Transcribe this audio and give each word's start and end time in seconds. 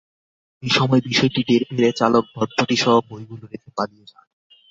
এ 0.63 0.69
সময় 0.69 1.01
বিষয়টি 1.01 1.41
টের 1.43 1.63
পেলে 1.67 1.89
চালক 1.91 2.23
ভটভটিসহ 2.35 2.93
বইগুলো 3.09 3.43
রেখে 3.51 3.69
পালিয়ে 3.77 4.05
যান। 4.07 4.25